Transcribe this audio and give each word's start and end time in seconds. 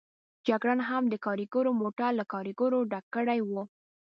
جګړن 0.47 0.79
هم 0.89 1.03
د 1.09 1.15
کاریګرو 1.25 1.71
موټر 1.81 2.11
له 2.19 2.25
کاریګرو 2.33 2.79
ډک 2.91 3.05
کړی 3.15 3.39
و. 3.43 3.51